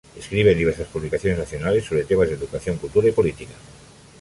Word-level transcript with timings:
Escribe 0.17 0.53
en 0.53 0.57
diversas 0.57 0.87
publicaciones 0.87 1.37
nacionales 1.37 1.85
sobre 1.85 2.05
temas 2.05 2.27
de 2.27 2.33
educación, 2.33 2.77
cultura 2.77 3.07
y 3.07 3.11
política. 3.11 3.53